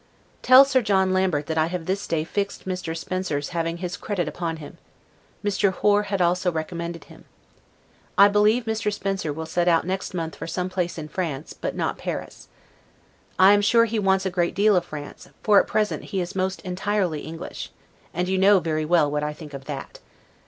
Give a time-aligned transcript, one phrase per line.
[0.41, 2.97] Tell Sir John Lambert that I have this day fixed Mr.
[2.97, 4.79] Spencer's having his credit upon him;
[5.45, 5.71] Mr.
[5.71, 7.25] Hoare had also recommended him.
[8.17, 8.91] I believe Mr.
[8.91, 12.47] Spencer will set out next month for some place in France, but not Paris.
[13.37, 16.33] I am sure he wants a great deal of France, for at present he is
[16.35, 17.69] most entirely English:
[18.11, 19.99] and you know very well what I think of that.